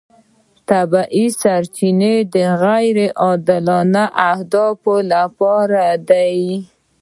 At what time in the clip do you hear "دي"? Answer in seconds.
6.09-6.35